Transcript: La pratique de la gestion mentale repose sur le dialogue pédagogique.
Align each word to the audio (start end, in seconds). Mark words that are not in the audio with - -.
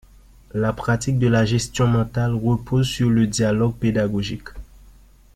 La 0.55 0.73
pratique 0.73 1.19
de 1.19 1.27
la 1.27 1.45
gestion 1.45 1.85
mentale 1.85 2.33
repose 2.33 2.87
sur 2.87 3.07
le 3.11 3.27
dialogue 3.27 3.75
pédagogique. 3.75 4.49